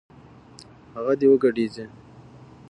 هغه 0.95 1.13
دې 1.19 1.27
وګډېږي 1.31 1.85